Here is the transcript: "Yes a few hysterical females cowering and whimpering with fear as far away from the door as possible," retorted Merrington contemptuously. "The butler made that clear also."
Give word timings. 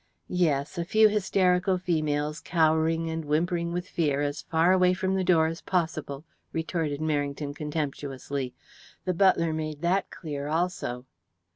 "Yes 0.29 0.79
a 0.79 0.83
few 0.83 1.09
hysterical 1.09 1.77
females 1.77 2.39
cowering 2.41 3.07
and 3.07 3.23
whimpering 3.23 3.71
with 3.71 3.87
fear 3.87 4.21
as 4.23 4.41
far 4.41 4.71
away 4.71 4.95
from 4.95 5.13
the 5.13 5.23
door 5.23 5.45
as 5.45 5.61
possible," 5.61 6.25
retorted 6.51 6.99
Merrington 6.99 7.55
contemptuously. 7.55 8.55
"The 9.05 9.13
butler 9.13 9.53
made 9.53 9.81
that 9.83 10.09
clear 10.09 10.47
also." 10.47 11.05